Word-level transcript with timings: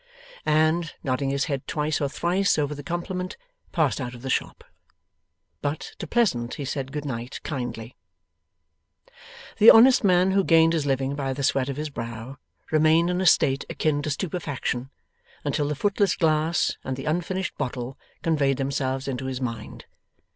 and, 0.47 0.95
nodding 1.03 1.29
his 1.29 1.45
head 1.45 1.67
twice 1.67 2.01
or 2.01 2.09
thrice 2.09 2.57
over 2.57 2.73
the 2.73 2.81
compliment, 2.81 3.37
passed 3.71 4.01
out 4.01 4.15
of 4.15 4.23
the 4.23 4.31
shop. 4.31 4.63
But, 5.61 5.93
to 5.99 6.07
Pleasant 6.07 6.55
he 6.55 6.65
said 6.65 6.91
good 6.91 7.05
night 7.05 7.39
kindly. 7.43 7.95
The 9.59 9.69
honest 9.69 10.03
man 10.03 10.31
who 10.31 10.43
gained 10.43 10.73
his 10.73 10.87
living 10.87 11.13
by 11.13 11.33
the 11.33 11.43
sweat 11.43 11.69
of 11.69 11.77
his 11.77 11.91
brow 11.91 12.39
remained 12.71 13.11
in 13.11 13.21
a 13.21 13.27
state 13.27 13.63
akin 13.69 14.01
to 14.01 14.09
stupefaction, 14.09 14.89
until 15.43 15.67
the 15.67 15.75
footless 15.75 16.15
glass 16.15 16.77
and 16.83 16.97
the 16.97 17.05
unfinished 17.05 17.55
bottle 17.59 17.95
conveyed 18.23 18.57
themselves 18.57 19.07
into 19.07 19.25
his 19.25 19.39
mind. 19.39 19.85